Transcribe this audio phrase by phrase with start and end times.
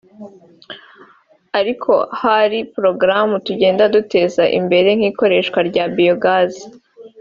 [1.59, 6.63] ariko hari porogaramu tugenda duteza imbere nk’ikoreshwa rya biyogazi